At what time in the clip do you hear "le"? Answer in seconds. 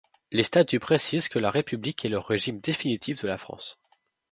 2.09-2.17